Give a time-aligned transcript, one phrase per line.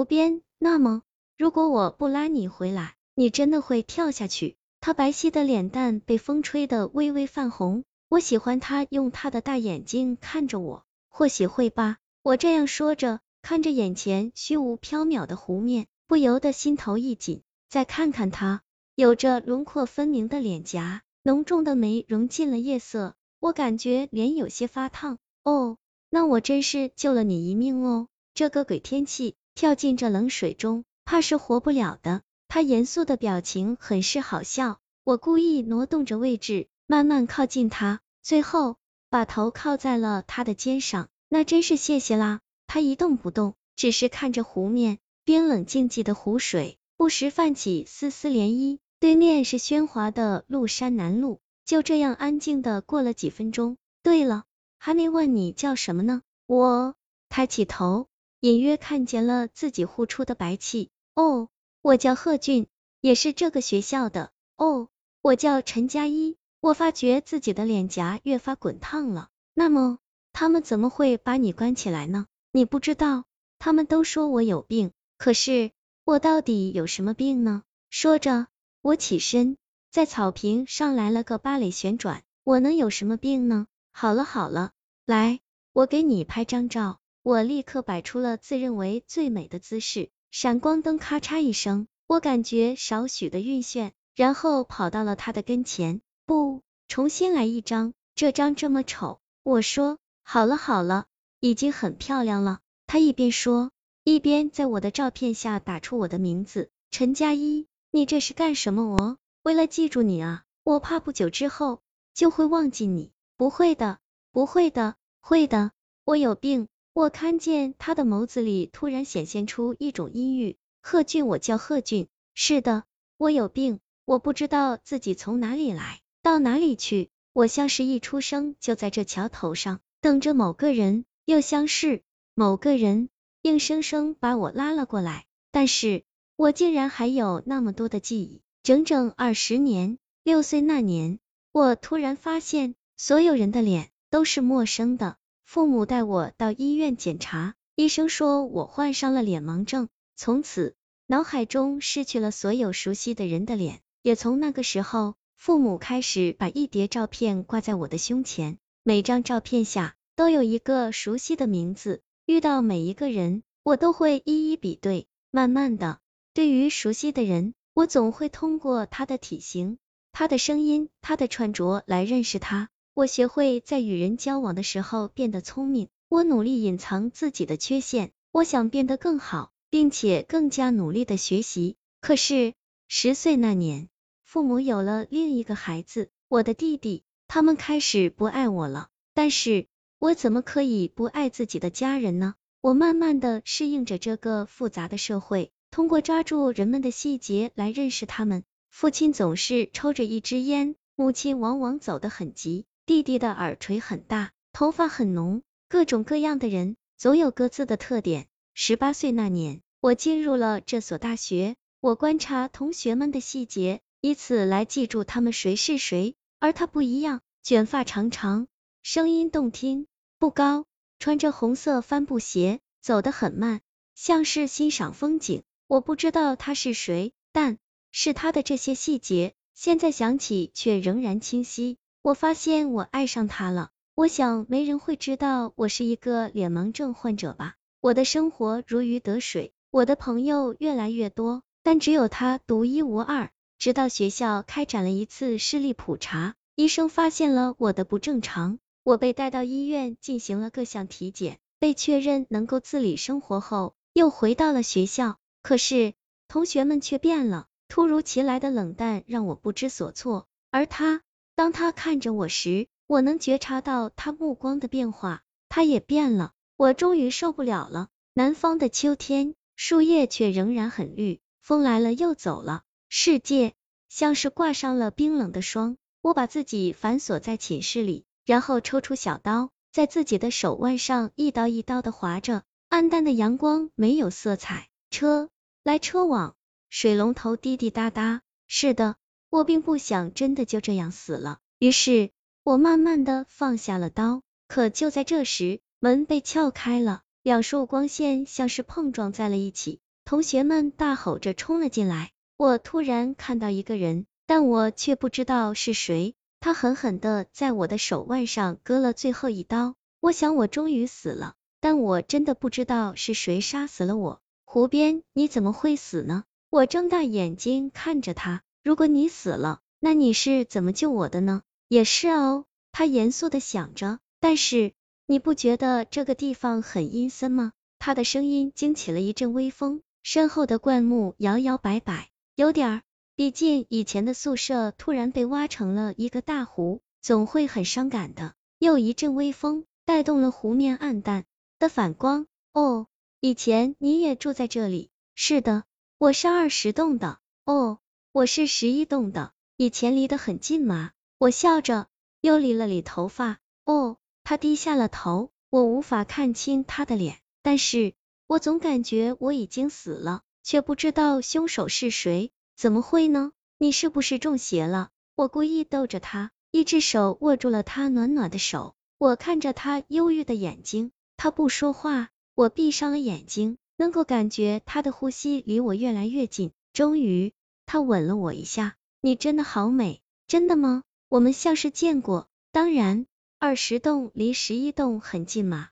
[0.00, 1.02] 湖边，那么
[1.36, 4.56] 如果我不拉你回来，你真的会跳下去？
[4.80, 11.98] 他白皙的脸蛋被风吹得微微泛红，我喜欢他用他的大眼睛看着我，或许会吧。
[12.22, 17.42] 我这样说着，看着眼前虚无缥缈的湖面，不由得心头一紧。
[17.68, 18.62] 再看看他，
[18.94, 25.18] 有着轮廓分明的脸颊，浓重的眉融进了夜色，我感觉脸有些发烫。
[25.44, 25.76] 哦，
[26.08, 28.08] 那我真是救了你一命哦。
[28.32, 32.22] 这个鬼天气，跳进这冷水中，怕是活不了的。
[32.48, 38.76] 他严肃的表情很是好笑，我故意挪动着位置，慢慢靠近他，最后
[39.08, 41.08] 把头靠在了他的肩上。
[41.28, 42.40] 那真是谢谢啦。
[42.66, 48.78] 他一动不动，只是看着湖面，冰冷静寂的湖水，不时泛起丝丝涟漪。
[48.98, 51.40] 对面是喧哗的麓山南路。
[51.64, 53.76] 就这样安静的过了几分钟。
[54.02, 54.44] 对了，
[54.78, 56.22] 还没问你叫什么呢？
[56.46, 56.96] 我
[57.28, 58.08] 抬起头，
[58.40, 60.90] 隐约看见了自己呼出的白气。
[61.14, 61.48] 哦。
[61.82, 62.66] 我叫贺俊，
[63.00, 64.32] 也是这个学校的。
[64.58, 64.90] 哦，
[65.22, 66.36] 我叫陈佳一。
[66.60, 69.30] 我发觉自己的脸颊越发滚烫了。
[69.54, 69.98] 那么，
[70.34, 72.26] 他们怎么会把你关起来呢？
[72.52, 73.24] 你不知道，
[73.58, 74.92] 他们都说我有病。
[75.16, 75.70] 可是，
[76.04, 77.62] 我到底有什么病呢？
[77.88, 78.48] 说着，
[78.82, 79.56] 我起身，
[79.90, 82.22] 在草坪上来了个芭蕾旋转。
[82.44, 83.66] 我能有什么病呢？
[83.90, 84.72] 好了好了，
[85.06, 85.40] 来，
[85.72, 86.99] 我给你拍张照。
[87.22, 90.10] 我立刻摆出了自认为最美的姿势。
[90.30, 96.00] 闪光灯咔嚓一声，我感觉少许的晕眩，然后跑到了他的跟前。
[96.24, 99.20] 不，重新来一张，这张这么丑。
[99.42, 101.06] 我说，好了好了，
[101.40, 102.60] 已经很漂亮了。
[102.86, 103.70] 他一边说，
[104.04, 107.66] 一边在我的照片下打出我的名字，陈佳一。
[107.90, 108.82] 你这是干什么？
[108.82, 111.80] 哦为了记住你啊，我怕不久之后
[112.14, 113.10] 就会忘记你。
[113.36, 113.98] 不会的，
[114.32, 115.72] 不会的，会的，
[116.04, 116.68] 我有病。
[116.92, 120.56] 我看见他的眸子里突然显现出一种阴郁。
[120.82, 122.08] 贺俊，我叫贺俊。
[122.34, 122.84] 是的，
[123.16, 127.10] 我有病，我不知道自己从哪里来，到哪里去。
[127.32, 132.02] 我像是一出生就在这桥头上，等着某个人，又像是
[132.34, 133.08] 某个人
[133.42, 135.26] 硬生生把我拉了过来。
[135.52, 136.02] 但是
[136.34, 139.98] 我竟然还有那么多的记忆，整整二十年。
[140.22, 141.18] 六岁那年，
[141.52, 145.16] 我突然发现，所有人的脸都是陌生的。
[145.52, 150.76] 父母带我到医院检查，医生说我患上了脸盲症，从此
[151.08, 153.80] 脑海中失去了所有熟悉的人的脸。
[154.00, 162.00] 也从那个时候，父母开始把一叠照片挂在我的胸前，每张照片下都有一个熟悉的名字。
[162.26, 165.08] 遇到每一个人，我都会一一比对。
[165.32, 165.98] 慢慢的，
[166.32, 169.78] 对于熟悉的人，我总会通过他的体型、
[170.12, 172.68] 他的声音、他的穿着来认识他。
[173.00, 181.76] 我学会在与人交往的时候变得聪明，我努力隐藏自己的缺陷，我想变得更好，并且更加努力的学习。
[182.02, 182.52] 可是
[182.88, 183.88] 十岁那年，
[184.22, 188.88] 父母有了另一个孩子，我的弟弟，他们开始不爱我了。
[189.14, 189.66] 但是
[189.98, 192.34] 我怎么可以不爱自己的家人呢？
[192.60, 198.44] 我慢慢的适应着这个复杂的社会，通过抓住人们的细节来认识他们。
[198.68, 202.66] 父亲总是抽着一支烟，母亲往往走得很急。
[202.86, 208.26] 弟弟的耳垂很大，头发很浓，各种各样的人总有各自的特点。
[208.54, 216.14] 十八岁那年，我进入了这所大学，我观察同学们的细节，以此来记住他们谁是谁。
[216.38, 218.48] 而他不一样，卷发长长，
[218.82, 219.86] 声音动听，
[220.18, 220.64] 不高，
[220.98, 223.60] 穿着红色帆布鞋，走得很慢，
[223.94, 225.42] 像是欣赏风景。
[225.66, 227.58] 我不知道他是谁，但
[227.92, 231.76] 是他的这些细节，现在想起却仍然清晰。
[232.02, 233.68] 我发现我爱上他了。
[233.94, 237.56] 我想没人会知道我是一个脸盲症患者吧。
[237.82, 243.30] 我的生活如鱼得水，我的朋友越来越多，但只有他独一无二。
[243.58, 255.18] 直到学校开展了一次视力普查，医生发现了我的不正常，我被带到医院进行了各项体检，被确认能够自理生活后，又回到了学校。
[255.42, 255.92] 可是
[256.28, 261.02] 同学们却变了，突如其来的冷淡让我不知所措，而他。
[261.40, 266.32] 当他看着我时，我能觉察到他目光的变化，他也变了。
[266.58, 267.88] 我终于受不了了。
[268.12, 273.54] 南方的秋天，树叶却仍然很绿，风来了又走了，世界
[273.88, 275.78] 像是挂上了冰冷的霜。
[276.02, 282.42] 我把自己反锁在寝室里，然后抽出小刀，在自己的手腕上一刀一刀的划着。
[282.68, 285.30] 暗淡的阳光没有色彩，车
[285.64, 286.36] 来车往，
[286.68, 288.20] 水龙头滴滴答答。
[288.46, 288.96] 是的。
[289.30, 292.10] 我并不想真的就这样死了，于是
[292.42, 294.22] 我慢慢的放下了刀。
[294.48, 302.10] 可就在这时，门被撬开了，两束光线像是碰撞在了一起，同学们大吼着冲了进来。
[302.36, 306.14] 我突然看到一个人，但我却不知道是谁。
[306.40, 309.76] 他狠狠的在我的手腕上割了最后一刀。
[310.00, 314.20] 我想我终于死了，但我真的不知道是谁杀死了我。
[314.44, 316.24] 湖边，你怎么会死呢？
[316.48, 318.42] 我睁大眼睛看着他。
[318.62, 321.42] 如果你死了，那你是怎么救我的呢？
[321.68, 324.00] 也是哦，他严肃的想着。
[324.20, 324.72] 但是，
[325.06, 327.52] 你不觉得这个地方很阴森吗？
[327.78, 332.10] 他的声音惊起了一阵微风，身后的灌木摇摇摆摆。
[332.36, 332.82] 有点儿，
[333.16, 338.34] 毕竟以前的宿舍突然被挖成了一个大湖，总会很伤感的。
[338.58, 341.24] 又一阵微风，带动了湖面暗淡
[341.58, 342.26] 的反光。
[342.52, 342.86] 哦，
[343.20, 344.90] 以前你也住在这里？
[345.14, 345.64] 是的，
[345.96, 347.18] 我是二十栋的。
[347.46, 347.78] 哦，
[348.12, 349.30] 我是十一栋的。
[349.56, 350.90] 以前离得很近吗？
[351.16, 351.86] 我笑着，
[352.20, 353.38] 又理了理头发。
[353.64, 357.94] 哦，他低下了头，我无法看清他的脸，但是
[358.26, 360.22] 我总感觉我已经死了。
[360.42, 363.30] 却不知道凶手是谁，怎么会呢？
[363.58, 364.88] 你是不是中邪了？
[365.14, 376.50] 我故意逗着他，一只手握住了他暖暖的手，我看着他忧郁的眼睛，他不说话，我闭上了眼睛，能够感觉他的呼吸离我越来越近。
[376.72, 377.32] 终于，
[377.72, 380.82] 他吻了我一下，你真的好美，真的吗？
[381.08, 383.06] 我们像是见过，当然，
[383.38, 385.68] 二十栋离十一栋很近嘛。